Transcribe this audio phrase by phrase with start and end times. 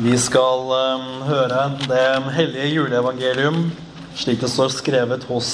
[0.00, 3.66] Vi skal eh, høre det hellige juleevangelium
[4.16, 5.50] slik det står skrevet hos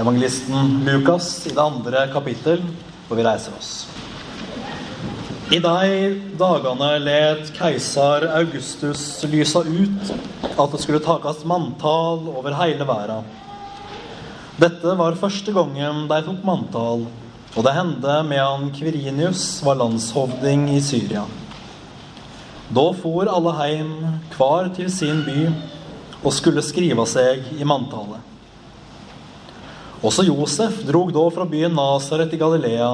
[0.00, 2.62] evangelisten Lukas i det andre kapittel,
[3.04, 3.84] hvor vi reiser oss.
[5.52, 6.08] I de
[6.40, 10.14] dagene let keiser Augustus lysa ut
[10.48, 13.28] at det skulle takast manntall over hele verden.
[14.56, 17.08] Dette var første gangen de tok manntall,
[17.52, 21.28] og det hendte medan Kvirinius var landshovding i Syria.
[22.72, 23.90] Da for alle heim,
[24.32, 25.50] hver til sin by,
[26.24, 28.22] og skulle skrive seg i manntallet.
[30.04, 32.88] Også Josef drog da fra byen Nasaret i Galilea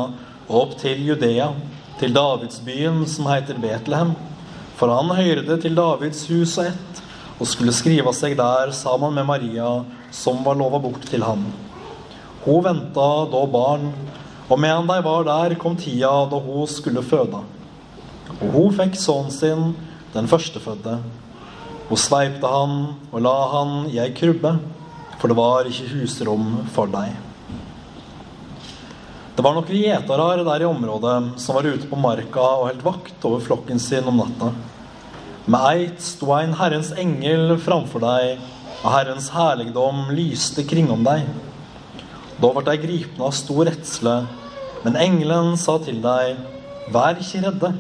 [0.48, 1.52] og opp til Judea,
[2.00, 4.12] til Davidsbyen som heter Betlehem,
[4.78, 7.02] for han hørte til Davids hus og ett,
[7.38, 9.70] og skulle skrive seg der sammen med Maria,
[10.10, 11.46] som var lova bort til ham.
[12.42, 13.86] Hun venta da barn,
[14.50, 17.44] og medan de var der, kom tida da hun skulle føde.
[18.40, 19.64] Og hun fikk sønnen sin,
[20.14, 20.98] den førstefødte.
[21.90, 22.76] Hun sveipte han
[23.10, 24.54] og la han i ei krybbe,
[25.20, 27.12] for det var ikke husrom for deg.
[29.36, 33.26] Det var noen gjetere der i området som var ute på marka og holdt vakt
[33.28, 34.50] over flokken sin om natta.
[35.50, 38.40] Med eit sto en Herrens engel framfor deg,
[38.80, 41.24] og Herrens herligdom lyste kringom deg.
[42.40, 44.16] Da ble de gripne av stor redsle,
[44.84, 46.40] men engelen sa til deg,
[46.92, 47.72] vær ikke redde.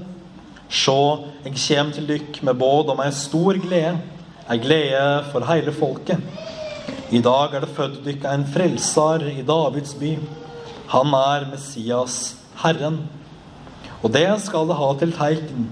[0.70, 3.96] Sjå, jeg kjem til dykk med båd om ei stor glede,
[4.46, 6.22] ei glede for hele folket.
[7.10, 10.12] I dag er det født dykk en frelser i Davids by.
[10.92, 13.00] Han er Messias, Herren.
[13.98, 15.66] Og det skal det ha til teikn.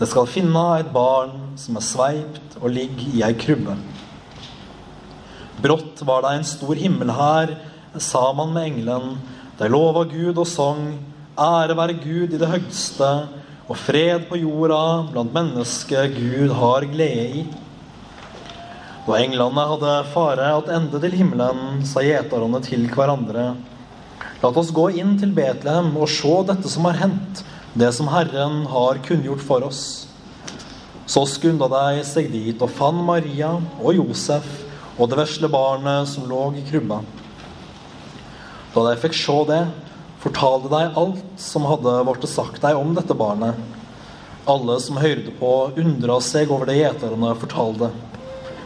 [0.00, 3.76] Det skal finne et barn som er sveipt og ligger i ei krybbe.
[5.60, 7.52] Brått var det en stor himmelhær
[8.00, 9.18] sammen med engelen.
[9.60, 10.94] De lova Gud og sang.
[11.36, 13.10] Ære være Gud i det høgste,
[13.68, 17.46] og fred på jorda blant mennesker Gud har glede i.
[19.04, 23.50] Da englene hadde fare ende til himmelen, sa gjeterne til hverandre.
[24.40, 27.42] La oss gå inn til Betlehem og se dette som har hendt,
[27.76, 29.82] det som Herren har kunngjort for oss.
[31.08, 34.48] Så skunda de seg dit og fant Maria og Josef
[34.98, 37.00] og det vesle barnet som lå i krybba.
[38.74, 39.62] Da de fikk se det,
[40.22, 43.58] fortalte deg alt som hadde blitt sagt deg om dette barnet.
[44.48, 47.90] Alle som hørte på, undra seg over det gjeterne fortalte.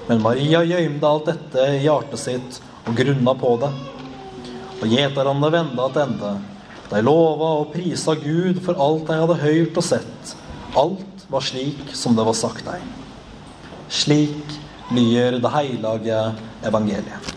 [0.07, 3.71] Men Maria gjømte alt dette i hjertet sitt og grunna på det.
[4.83, 6.33] Og gjeterne venda tilbake.
[6.93, 10.35] De lova og prisa Gud for alt de hadde hørt og sett.
[10.77, 12.91] Alt var slik som det var sagt dem.
[13.89, 14.59] Slik
[14.93, 16.25] lyder det hellige
[16.69, 17.33] evangeliet.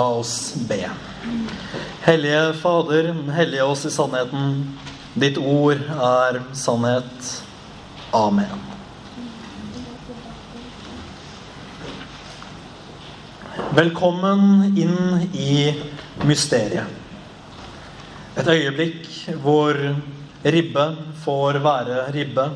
[0.00, 0.90] La oss be.
[2.00, 4.54] Hellige Fader, hellige oss i sannheten.
[5.12, 7.26] Ditt ord er sannhet.
[8.16, 8.62] Amen.
[13.76, 15.74] Velkommen inn i
[16.24, 16.88] mysteriet.
[18.40, 19.04] Et øyeblikk
[19.44, 19.76] hvor
[20.56, 20.86] ribbe
[21.26, 22.48] får være ribbe,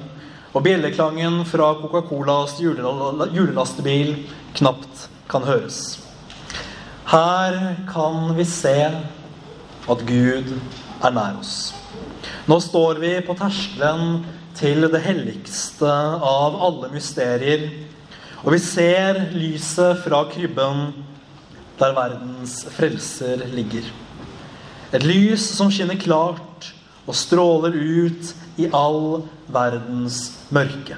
[0.54, 4.16] og bjelleklangen fra Coca-Colas julelastebil
[4.56, 5.84] knapt kan høres.
[7.04, 8.78] Her kan vi se
[9.84, 10.54] at Gud
[11.04, 11.74] er nær oss.
[12.48, 14.22] Nå står vi på terskelen
[14.56, 17.66] til det helligste av alle mysterier,
[18.44, 20.86] og vi ser lyset fra krybben
[21.78, 23.84] der verdens frelser ligger.
[24.94, 26.70] Et lys som skinner klart
[27.04, 30.20] og stråler ut i all verdens
[30.54, 30.96] mørke.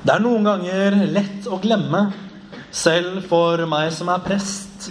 [0.00, 2.10] Det er noen ganger lett å glemme,
[2.70, 4.90] selv for meg som er prest,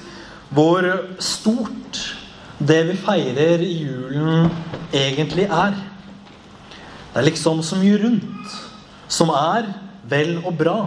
[0.50, 0.86] hvor
[1.24, 2.00] stort
[2.60, 4.50] det vi feirer i julen,
[4.92, 5.78] egentlig er.
[7.10, 8.58] Det er liksom så mye rundt
[9.10, 9.72] som er
[10.10, 10.80] vel og bra.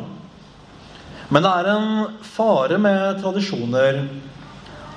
[1.32, 4.02] Men det er en fare med tradisjoner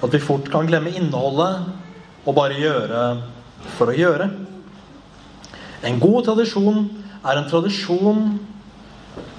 [0.04, 1.64] at vi fort kan glemme innholdet
[2.26, 3.06] og bare gjøre
[3.78, 4.28] for å gjøre.
[5.86, 6.84] En god tradisjon
[7.24, 8.36] er en tradisjon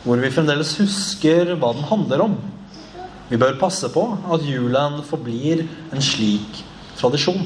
[0.07, 2.37] hvor vi fremdeles husker hva den handler om.
[3.27, 6.63] Vi bør passe på at julen forblir en slik
[6.95, 7.43] tradisjon.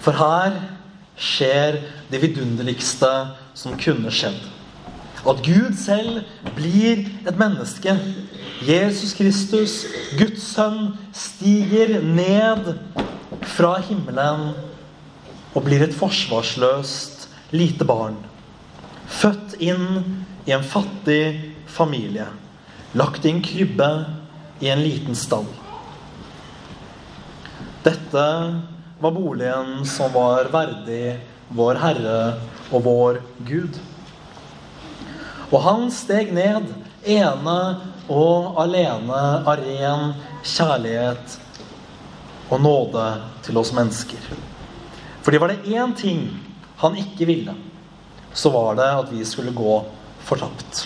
[0.00, 0.56] For her
[1.20, 3.10] skjer det vidunderligste
[3.58, 4.40] som kunne skjedd.
[5.28, 6.22] At Gud selv
[6.56, 7.92] blir et menneske
[8.64, 9.82] Jesus Kristus,
[10.18, 12.72] Guds sønn, stiger ned
[13.54, 14.48] fra himmelen
[15.52, 18.16] og blir et forsvarsløst lite barn.
[19.08, 22.26] Født inn i en fattig familie.
[22.92, 24.04] Lagt i en krybbe
[24.58, 25.44] i en liten stall.
[27.84, 28.22] Dette
[28.98, 31.18] var boligen som var verdig
[31.52, 32.22] vår Herre
[32.72, 33.76] og vår Gud.
[35.52, 36.72] Og han steg ned,
[37.04, 37.58] ene
[38.08, 41.36] og alene av ren kjærlighet
[42.48, 43.04] og nåde
[43.44, 44.32] til oss mennesker.
[45.20, 46.24] Fordi var det én ting
[46.80, 47.52] han ikke ville,
[48.32, 49.76] så var det at vi skulle gå
[50.28, 50.84] fortapt.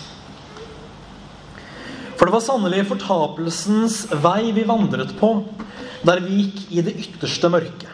[2.17, 5.35] For det var sannelig fortapelsens vei vi vandret på,
[6.07, 7.89] der vi gikk i det ytterste mørket.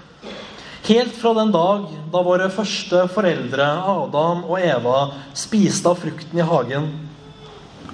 [0.89, 4.99] Helt fra den dag da våre første foreldre, Adam og Eva,
[5.37, 6.89] spiste av frukten i hagen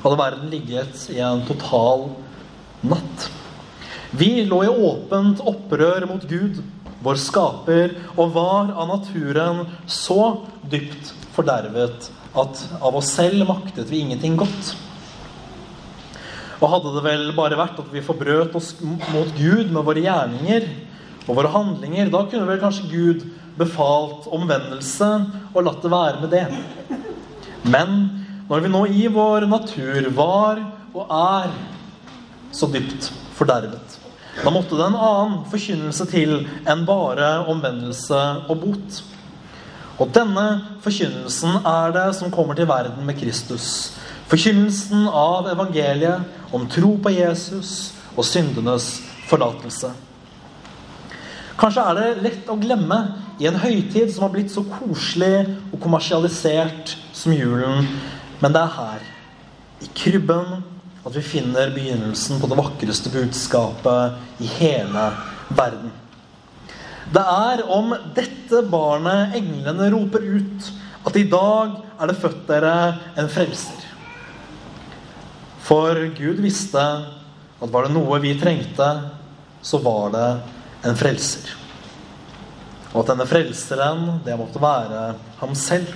[0.05, 2.11] hadde verden ligget i en total
[2.85, 3.29] natt.
[4.15, 6.61] Vi lå i åpent opprør mot Gud,
[7.05, 14.03] vår skaper, og var av naturen så dypt fordervet at av oss selv maktet vi
[14.03, 14.75] ingenting godt.
[16.63, 20.69] Og hadde det vel bare vært at vi forbrøt oss mot Gud med våre gjerninger
[21.27, 23.25] og våre handlinger, da kunne vel kanskje Gud
[23.59, 25.11] befalt omvendelse
[25.53, 26.47] og latt det være med det.
[27.65, 27.99] Men
[28.49, 30.61] når vi nå i vår natur var
[30.95, 31.55] og er
[32.55, 33.94] så dypt fordervet.
[34.43, 36.33] Da måtte det en annen forkynnelse til
[36.67, 39.03] enn bare omvendelse og bot.
[40.03, 40.47] Og denne
[40.83, 43.95] forkynnelsen er det som kommer til verden med Kristus.
[44.27, 48.97] Forkynnelsen av evangeliet om tro på Jesus og syndenes
[49.29, 49.93] forlatelse.
[51.55, 52.99] Kanskje er det lett å glemme
[53.39, 57.87] i en høytid som har blitt så koselig og kommersialisert som julen,
[58.43, 59.05] men det er her,
[59.85, 60.65] i krybben,
[61.05, 65.05] at vi finner begynnelsen på det vakreste budskapet i hele
[65.53, 65.93] verden.
[67.13, 70.71] Det er om dette barnet englene roper ut
[71.05, 72.77] at i dag er det født dere
[73.21, 73.83] en frelser.
[75.65, 78.89] For Gud visste at var det noe vi trengte,
[79.65, 80.31] så var det
[80.89, 81.53] en frelser.
[82.95, 85.05] Og at denne frelseren, det måtte være
[85.41, 85.89] ham selv.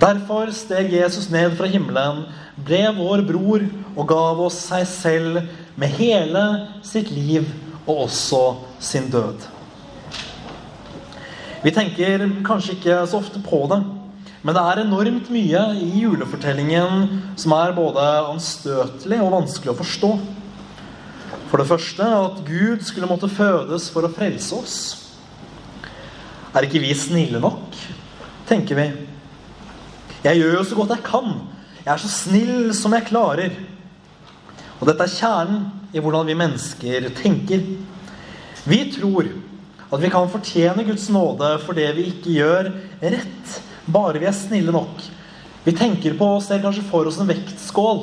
[0.00, 2.24] Derfor steg Jesus ned fra himmelen,
[2.66, 3.62] ble vår bror
[3.94, 5.42] og gav oss seg selv
[5.78, 6.42] med hele
[6.86, 7.46] sitt liv
[7.84, 8.40] og også
[8.82, 9.46] sin død.
[11.64, 13.80] Vi tenker kanskje ikke så ofte på det,
[14.44, 17.06] men det er enormt mye i julefortellingen
[17.40, 18.02] som er både
[18.34, 20.10] anstøtelig og vanskelig å forstå.
[21.48, 24.76] For det første at Gud skulle måtte fødes for å frelse oss.
[26.52, 27.78] Er ikke vi snille nok,
[28.50, 28.88] tenker vi.
[30.24, 31.32] Jeg gjør jo så godt jeg kan.
[31.84, 33.56] Jeg er så snill som jeg klarer.
[34.80, 37.66] Og dette er kjernen i hvordan vi mennesker tenker.
[38.64, 39.28] Vi tror
[39.92, 42.70] at vi kan fortjene Guds nåde for det vi ikke gjør
[43.04, 45.04] rett, bare vi er snille nok.
[45.64, 48.02] Vi tenker på og ser kanskje for oss en vektskål.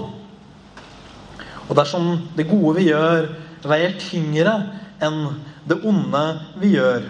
[1.67, 3.31] Og dersom det gode vi gjør,
[3.65, 4.55] veier tyngre
[5.01, 5.23] enn
[5.65, 6.25] det onde
[6.61, 7.05] vi gjør,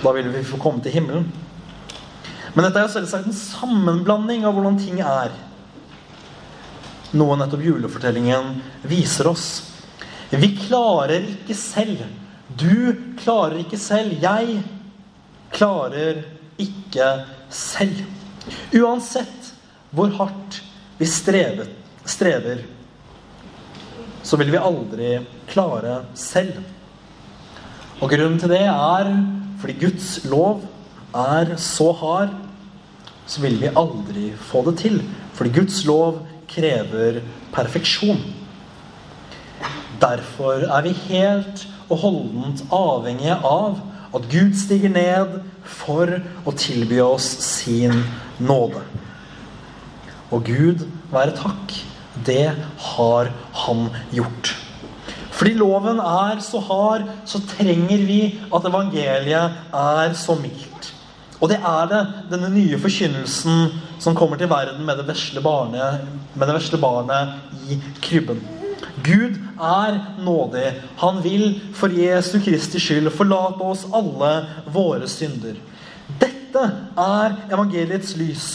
[0.00, 1.28] da vil vi få komme til himmelen.
[2.54, 5.34] Men dette er jo selvsagt en sammenblanding av hvordan ting er.
[7.14, 8.56] Noe nettopp julefortellingen
[8.90, 9.46] viser oss.
[10.30, 12.02] Vi klarer ikke selv.
[12.48, 14.14] Du klarer ikke selv.
[14.22, 14.60] Jeg
[15.54, 16.24] klarer
[16.60, 17.12] ikke
[17.50, 18.02] selv.
[18.74, 19.52] Uansett
[19.94, 20.60] hvor hardt
[21.00, 21.66] vi strever,
[22.06, 22.62] strever
[24.22, 25.14] så vil vi aldri
[25.50, 26.60] klare selv.
[28.00, 29.08] Og grunnen til det er
[29.60, 30.62] fordi Guds lov
[31.14, 32.34] er så hard,
[33.26, 35.00] så vil vi aldri få det til.
[35.34, 37.20] Fordi Guds lov krever
[37.54, 38.22] perfeksjon.
[40.00, 43.80] Derfor er vi helt og holdent avhengige av
[44.14, 48.02] at Gud stiger ned for å tilby oss sin
[48.38, 48.82] nåde.
[50.30, 51.74] Og Gud være takk,
[52.26, 52.52] det
[52.94, 53.30] har
[53.64, 54.54] han gjort.
[55.30, 58.20] Fordi loven er så hard, så trenger vi
[58.52, 60.90] at evangeliet er så mildt.
[61.40, 63.70] Og det er det, denne nye forkynnelsen
[64.00, 66.04] som kommer til verden med det vesle barnet,
[66.36, 68.40] det vesle barnet i krybben.
[69.04, 70.74] Gud er nådig.
[71.00, 74.32] Han vil for Jesu Kristi skyld forlate oss alle
[74.72, 75.56] våre synder.
[76.20, 76.64] Dette
[77.00, 78.48] er evangeliets lys.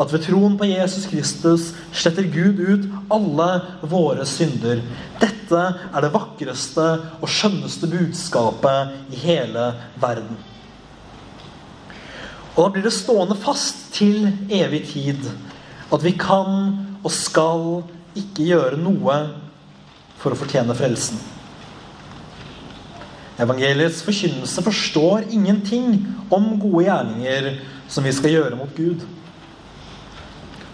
[0.00, 3.50] At ved troen på Jesus Kristus sletter Gud ut alle
[3.86, 4.80] våre synder.
[5.20, 5.60] Dette
[5.92, 6.86] er det vakreste
[7.20, 9.68] og skjønneste budskapet i hele
[10.00, 10.40] verden.
[12.52, 15.28] Og da blir det stående fast til evig tid
[15.92, 17.62] at vi kan og skal
[18.18, 19.16] ikke gjøre noe
[20.20, 21.18] for å fortjene frelsen.
[23.40, 25.96] Evangeliets forkynnelse forstår ingenting
[26.32, 27.48] om gode gjerninger
[27.90, 29.00] som vi skal gjøre mot Gud.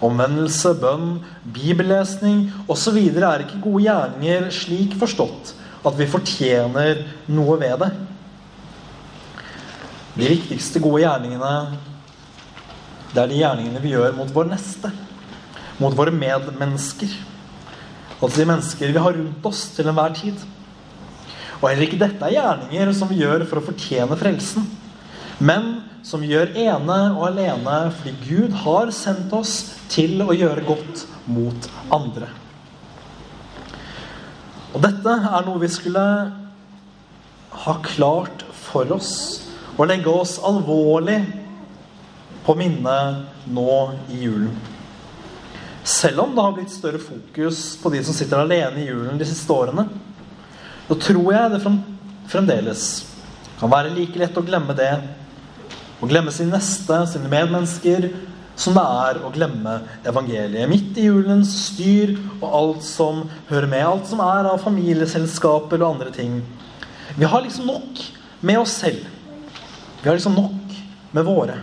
[0.05, 1.17] Omvendelse, bønn,
[1.55, 2.99] bibellesning osv.
[2.99, 5.55] er ikke gode gjerninger slik forstått
[5.87, 7.91] at vi fortjener noe ved det.
[10.19, 11.79] De viktigste gode gjerningene,
[13.13, 14.91] det er de gjerningene vi gjør mot vår neste.
[15.79, 17.13] Mot våre medmennesker.
[18.19, 20.43] Altså de mennesker vi har rundt oss til enhver tid.
[21.61, 24.67] Og heller ikke dette er gjerninger som vi gjør for å fortjene frelsen.
[25.39, 25.71] Men
[26.03, 29.55] som vi gjør ene og alene fordi Gud har sendt oss
[29.93, 32.27] til å gjøre godt mot andre.
[34.75, 36.07] Og dette er noe vi skulle
[37.63, 39.48] ha klart for oss
[39.79, 41.21] og legge oss alvorlig
[42.45, 43.75] på minnet nå
[44.11, 44.55] i julen.
[45.89, 49.29] Selv om det har blitt større fokus på de som sitter alene i julen de
[49.29, 49.87] siste årene,
[50.89, 51.63] så tror jeg det
[52.29, 52.89] fremdeles
[53.59, 54.93] kan være like lett å glemme det,
[55.99, 58.11] å glemme sin neste, sine medmennesker,
[58.59, 59.75] som det er å glemme
[60.07, 60.69] evangeliet.
[60.71, 63.85] Midt i julens styr og alt som hører med.
[63.87, 66.41] Alt som er av familieselskaper og andre ting.
[67.15, 68.03] Vi har liksom nok
[68.43, 69.07] med oss selv.
[70.03, 70.79] Vi har liksom nok
[71.11, 71.59] med våre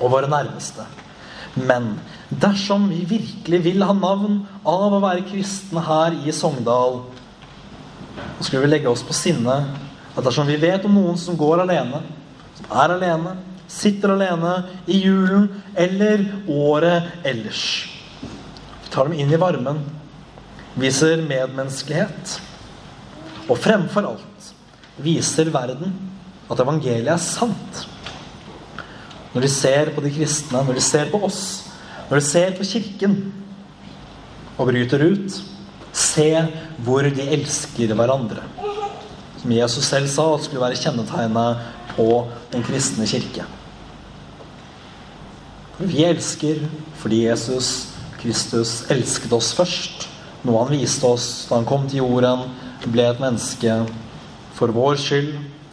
[0.00, 0.84] og våre nærmeste.
[1.54, 1.94] Men
[2.42, 7.02] dersom vi virkelig vil ha navn av å være kristne her i Sogndal,
[8.38, 9.56] så skulle vi legge oss på sinne
[10.12, 12.02] at dersom vi vet om noen som går alene,
[12.58, 13.36] som er alene,
[13.72, 14.56] sitter alene
[14.90, 15.46] i julen
[15.78, 17.62] eller året ellers
[18.20, 19.78] Vi tar dem inn i varmen,
[20.76, 22.34] viser medmenneskelighet,
[23.48, 24.50] og fremfor alt
[25.00, 25.94] viser verden
[26.52, 27.84] at evangeliet er sant.
[29.32, 31.70] Når de ser på de kristne, når de ser på oss,
[32.10, 33.16] når de ser på Kirken
[34.58, 35.38] og bryter ut,
[35.92, 36.28] se
[36.84, 38.44] hvor de elsker hverandre.
[39.40, 41.64] Som Jesus selv sa at skulle være kjennetegnet
[41.96, 42.08] på
[42.52, 43.44] den kristne kirke.
[45.78, 46.62] Vi elsker
[47.00, 47.88] fordi Jesus
[48.22, 50.06] Kristus elsket oss først.
[50.46, 52.46] Noe han viste oss da han kom til jorden,
[52.86, 53.80] ble et menneske
[54.56, 55.34] for vår skyld